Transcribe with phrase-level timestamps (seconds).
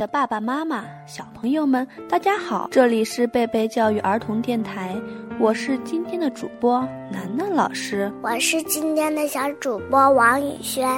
[0.00, 2.66] 爱的爸爸妈妈、小朋友们，大家好！
[2.70, 4.96] 这里是贝贝教育儿童电台，
[5.38, 6.80] 我是今天的主播
[7.12, 10.88] 楠楠老师，我是今天的小主播王宇轩，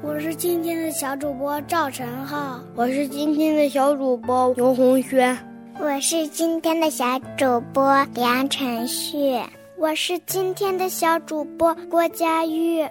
[0.00, 5.36] 我是今天的小主播赵晨浩，我是今天的小主播刘红轩，
[5.78, 7.04] 我是今天的小
[7.36, 9.38] 主播梁晨旭，
[9.76, 12.82] 我是今天的小主播郭佳玉。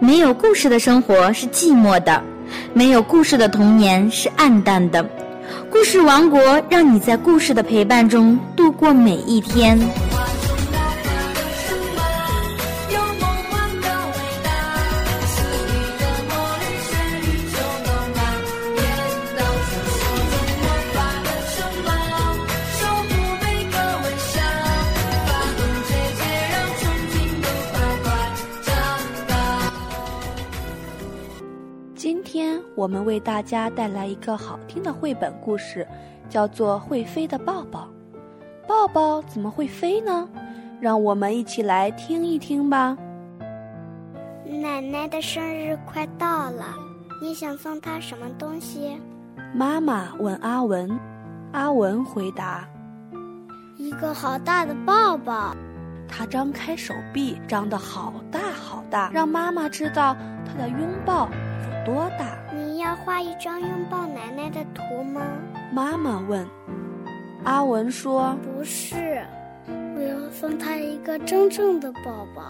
[0.00, 2.24] 没有故事的生活是寂寞的。
[2.72, 5.04] 没有故事的童年是暗淡的，
[5.70, 9.78] 故事王国让你在故事的陪伴中度过每一天。
[32.84, 35.88] 我们为大家带来一个好听的绘本故事，
[36.28, 37.88] 叫做《会飞的抱抱》。
[38.68, 40.28] 抱抱怎么会飞呢？
[40.82, 42.94] 让我们一起来听一听吧。
[44.44, 46.74] 奶奶的生日快到了，
[47.22, 49.00] 你想送她什么东西？
[49.54, 50.90] 妈妈问阿文。
[51.52, 52.68] 阿文回答
[53.80, 55.56] ：“一个好大的抱抱。”
[56.06, 62.43] 他张开手臂，张得好大好大，让妈妈知道他的拥抱有多大。
[62.84, 65.22] 你要画一张拥抱奶奶的图吗？
[65.72, 66.46] 妈妈问。
[67.42, 69.24] 阿文说：“不是，
[69.96, 72.42] 我要送他一个真正的抱抱。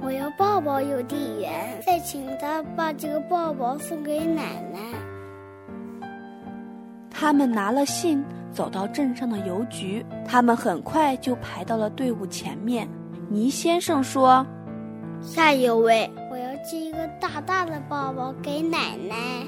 [0.00, 4.78] 我要抱抱邮递员，再请他把这个抱抱送给奶奶。”
[7.10, 10.06] 他们拿了信，走到镇上的邮局。
[10.24, 12.88] 他们很快就排到了队伍前面。
[13.28, 14.46] 倪先生说
[15.20, 19.44] ：“下一位，我要寄一个大大的抱抱给奶奶。”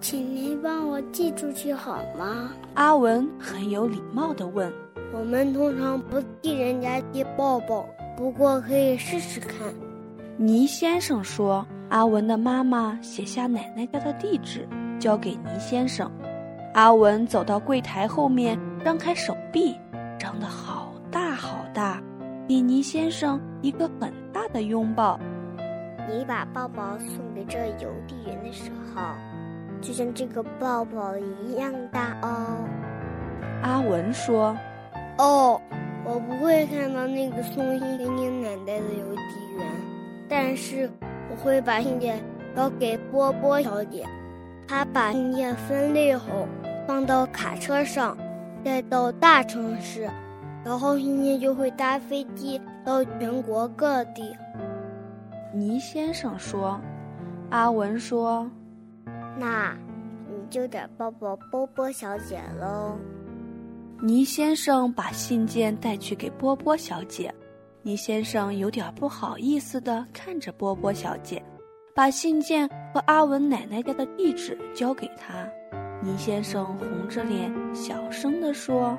[0.00, 2.52] 请您帮我寄出去好吗？
[2.74, 4.72] 阿文很有礼貌地问。
[5.12, 7.84] 我们通常不替人家寄抱抱，
[8.16, 9.58] 不过可以试试看。
[10.36, 11.66] 倪先生说。
[11.90, 14.64] 阿文的妈妈写下奶奶家的地址，
[15.00, 16.08] 交给倪先生。
[16.72, 19.74] 阿文走到柜台后面，张开手臂，
[20.16, 22.00] 张得好大好大，
[22.46, 25.18] 给倪先生一个很大的拥抱。
[26.08, 29.02] 你把抱抱送给这邮递员的时候。
[29.80, 32.58] 就像这个抱抱一样大哦，
[33.62, 34.54] 阿文说
[35.16, 35.60] ：“哦，
[36.04, 39.66] 我不会看到那个送信给你奶奶的邮递员，
[40.28, 40.90] 但是
[41.30, 42.22] 我会把信件
[42.54, 44.04] 交给波波小姐，
[44.68, 46.46] 她把信件分类后
[46.86, 48.16] 放到卡车上，
[48.62, 50.06] 再到大城市，
[50.62, 54.36] 然后信件就会搭飞机到全国各地。”
[55.54, 56.78] 倪先生说
[57.48, 58.46] ：“阿文说。”
[59.40, 59.74] 那，
[60.28, 62.94] 你就得抱抱波波小姐喽。
[64.02, 67.34] 倪先生把信件带去给波波小姐，
[67.80, 71.42] 倪先生有点不好意思的看着波波小姐，
[71.94, 75.48] 把信件和阿文奶奶家的地址交给她。
[76.02, 78.94] 倪先生红着脸，小声的说：“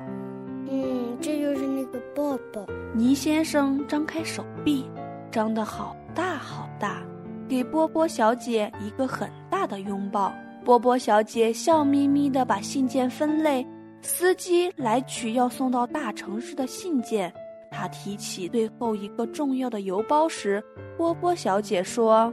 [0.68, 4.90] 嗯，这就是那个抱抱。”倪先生张开手臂，
[5.30, 7.00] 张得好大好大。
[7.48, 9.28] 给波波小姐一个很
[9.62, 10.34] 大的拥抱。
[10.64, 13.64] 波波小姐笑眯眯地把信件分类。
[14.00, 17.32] 司机来取要送到大城市的信件。
[17.70, 20.60] 他提起最后一个重要的邮包时，
[20.96, 22.32] 波波小姐说：“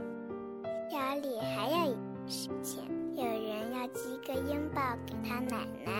[0.90, 2.82] 家里还有一件事情，
[3.14, 5.92] 有人要寄一个拥抱给他奶奶，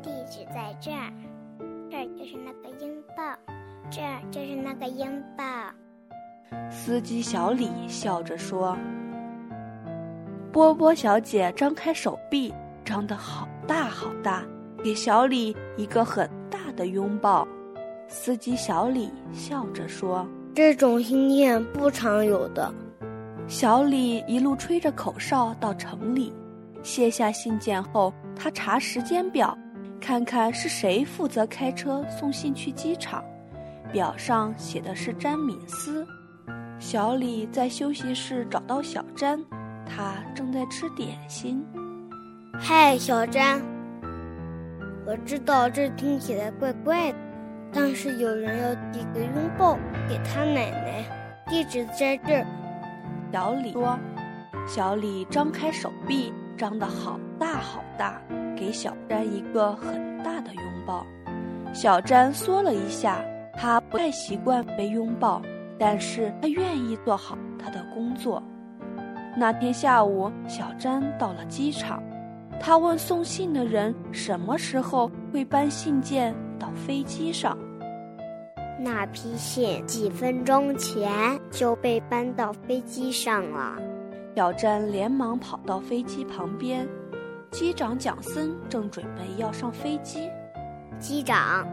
[0.00, 1.12] 地址在这儿，
[1.90, 3.36] 这儿就是那个拥抱，
[3.90, 5.44] 这儿就是那个拥抱。”
[6.70, 8.78] 司机小李笑着说
[10.58, 12.52] ：“波波小姐张开手臂，
[12.84, 14.42] 张得好大好大，
[14.82, 17.46] 给小李一个很大的拥抱。”
[18.10, 22.74] 司机小李笑着说：“这种信件不常有的。”
[23.46, 26.32] 小李一路吹着口哨到城里，
[26.82, 29.56] 卸下信件后，他查时间表，
[30.00, 33.22] 看看是谁负责开车送信去机场。
[33.92, 36.04] 表上写的是詹敏斯。
[36.80, 39.40] 小李在休息室找到小詹，
[39.88, 41.64] 他正在吃点心。
[42.58, 43.60] 嗨，小詹，
[45.06, 47.18] 我知道这听起来怪怪的，
[47.72, 51.04] 但是有人要递个拥抱给他奶奶，
[51.46, 52.46] 地址在这儿。
[53.32, 53.98] 小李说
[54.66, 58.20] ：“小李张开手臂，张得好大好大，
[58.56, 61.06] 给小詹一个很大的拥抱。”
[61.72, 63.22] 小詹缩了一下，
[63.54, 65.42] 他不太习惯被拥抱。
[65.80, 68.42] 但是他愿意做好他的工作。
[69.40, 72.02] 那天下午，小詹到了机场，
[72.60, 77.56] 他问送信的人什么时候会搬信件到飞机上。
[78.80, 81.12] 那批信几分钟前
[81.52, 83.76] 就被搬到飞机上了。
[84.34, 86.84] 小詹连忙跑到飞机旁边，
[87.52, 90.28] 机长蒋森正准备要上飞机。
[90.98, 91.64] 机长，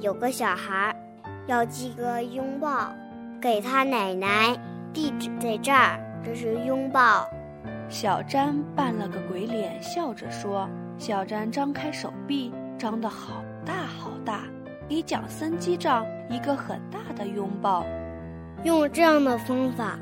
[0.00, 0.92] 有个小孩
[1.46, 2.92] 要寄个拥抱
[3.40, 4.56] 给他奶奶，
[4.92, 6.00] 地址在这儿。
[6.24, 7.28] 这是拥抱。
[7.88, 14.40] 小詹扮了个鬼脸，笑着说：“小詹张开手臂，张得好大好大，
[14.88, 17.84] 给蒋森机长一个很大的拥抱。
[18.64, 19.98] 用这样的方法，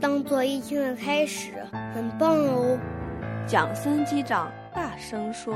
[0.00, 1.64] 当做一天的开始，
[1.94, 2.78] 很棒哦。”
[3.46, 5.54] 蒋森机长大声说。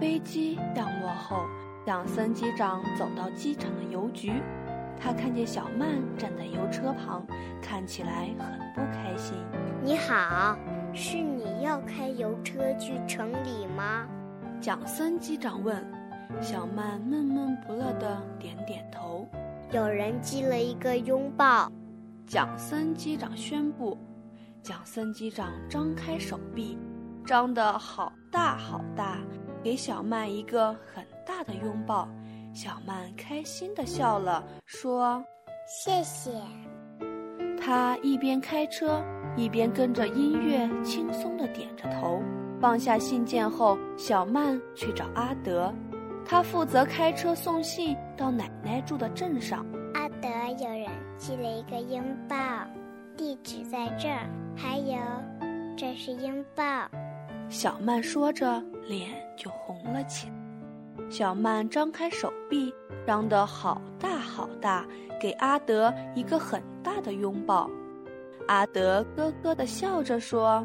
[0.00, 1.44] 飞机降落后，
[1.84, 4.40] 蒋森机长走到机场的邮局，
[5.00, 7.26] 他看见小曼站在油车旁，
[7.62, 9.36] 看起来很不开心。
[9.82, 10.58] 你好，
[10.92, 14.06] 是你要开油车去城里吗？
[14.60, 15.82] 蒋森机长问。
[16.42, 19.26] 小曼闷闷不乐的点点头。
[19.70, 21.70] 有人寄了一个拥抱。
[22.26, 23.96] 蒋森机长宣布。
[24.62, 26.76] 蒋森机长张开手臂，
[27.24, 29.18] 张得好大好大，
[29.62, 32.08] 给小曼一个很大的拥抱。
[32.60, 35.24] 小曼开心的笑了，说
[35.64, 36.32] ：“谢谢。”
[37.56, 39.00] 他一边开车。
[39.36, 42.20] 一边跟着音乐轻松的点着头，
[42.60, 45.72] 放下信件后，小曼去找阿德，
[46.26, 49.64] 他负责开车送信到奶奶住的镇上。
[49.94, 50.28] 阿德，
[50.58, 52.36] 有人寄了一个拥抱，
[53.16, 54.96] 地址在这儿，还有，
[55.76, 56.64] 这是拥抱。
[57.48, 60.37] 小曼说着，脸就红了起来。
[61.10, 62.72] 小曼张开手臂，
[63.06, 64.84] 张得好大好大，
[65.20, 67.70] 给阿德一个很大的拥抱。
[68.46, 70.64] 阿德咯咯地笑着说：“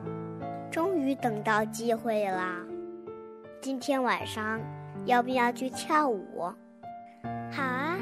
[0.71, 2.57] 终于等到机会啦！
[3.62, 4.59] 今天晚上
[5.06, 6.41] 要不要去跳舞
[7.51, 7.97] ？”“好啊。”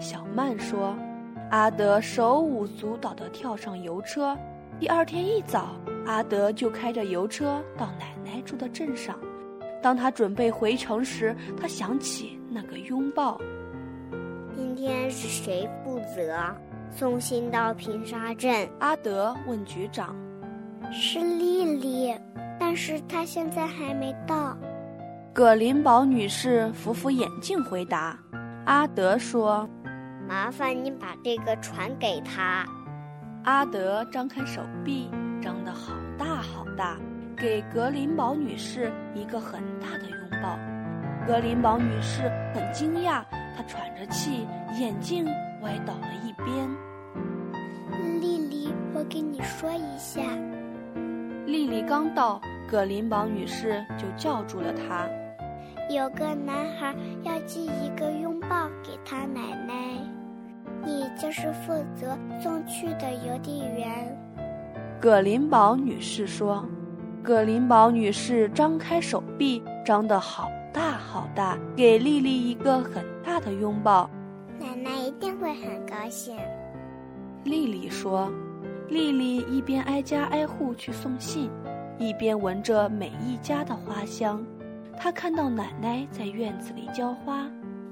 [0.00, 0.94] 小曼说。
[1.52, 4.36] 阿德手舞足蹈地跳上油车。
[4.80, 9.16] 第二天一早，阿德就开着油车到奶奶住的镇上。
[9.86, 13.40] 当他准备回城时，他想起那个拥抱。
[14.52, 16.36] 今天是谁负责？
[16.90, 20.12] 送信到平沙镇，阿德问局长
[20.90, 22.12] ：“是丽丽，
[22.58, 24.58] 但是她现在还没到。”
[25.32, 28.18] 葛林堡女士扶扶眼镜回答
[28.66, 29.70] ：“阿德说，
[30.28, 32.66] 麻烦你把这个传给她。”
[33.46, 35.08] 阿德张开手臂，
[35.40, 36.98] 张得好大好大，
[37.36, 40.58] 给格林堡女士一个很大的拥抱。
[41.26, 42.22] 格林堡女士
[42.54, 43.22] 很惊讶，
[43.54, 44.46] 她喘着气，
[44.80, 45.26] 眼镜。
[45.62, 46.68] 歪倒了一边。
[48.20, 50.20] 丽丽，我给你说一下。
[51.44, 52.40] 丽丽刚到，
[52.70, 55.08] 格林堡女士就叫住了她。
[55.90, 59.74] 有个男孩要寄一个拥抱给他奶奶，
[60.84, 64.16] 你就是负责送去的邮递员。
[65.00, 66.64] 葛林堡女士说。
[67.26, 74.08] 葛林堡女士张开手臂，张得好大好大，给丽丽一个很大的拥抱。
[74.60, 76.38] 奶奶一定会很高兴，
[77.42, 78.30] 丽丽说。
[78.88, 81.50] 丽丽一边挨家挨户去送信，
[81.98, 84.40] 一边闻着每一家的花香。
[84.96, 87.44] 她看到奶奶在院子里浇花。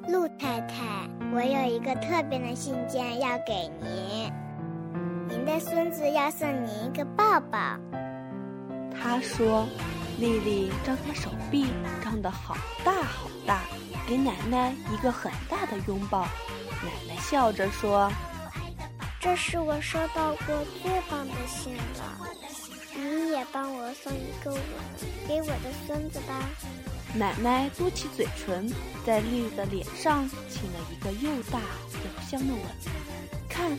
[0.07, 4.33] 陆太太，我有一个特别的信件要给您，
[5.29, 7.59] 您的孙子要送您一个抱抱。
[9.03, 9.67] 她说。
[10.17, 11.67] 丽丽张开手臂，
[12.01, 13.63] 张得好大好大，
[14.07, 16.23] 给奶奶一个很大的拥抱。
[16.85, 18.09] 奶奶笑着说
[19.19, 22.29] ：“这是我收到过最棒的信了，
[22.95, 24.61] 你也帮我送一个吻
[25.27, 26.49] 给我的孙子吧。”
[27.13, 28.73] 奶奶嘟起嘴唇，
[29.05, 32.63] 在丽丽的脸上亲了一个又大又香的吻。
[33.55, 33.71] 看，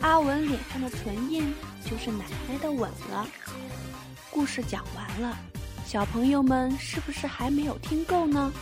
[0.00, 3.26] 阿文脸上的唇印就是奶奶的吻了。
[4.28, 5.38] 故事讲完了。
[5.86, 8.52] 小朋友们是不是还没有听够呢？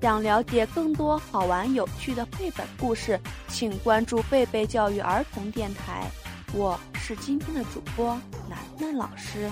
[0.00, 6.06] 想了解更多好玩有趣的绘本故事，请关注贝贝教育儿童电台。
[6.54, 9.50] 我是今天的主播楠楠老师，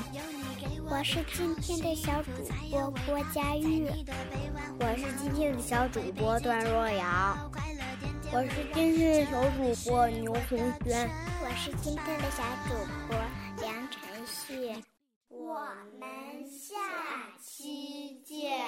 [0.88, 2.30] 我是今天的小主
[2.70, 3.86] 播郭佳玉，
[4.78, 7.50] 我是今天的小主播段若瑶，
[8.32, 11.08] 我是今天的小主播牛红轩，
[11.42, 12.74] 我是今天的小主
[13.06, 13.16] 播
[13.60, 14.82] 梁晨旭。
[15.28, 15.60] 我
[15.98, 16.74] 们下
[17.40, 18.66] 期见。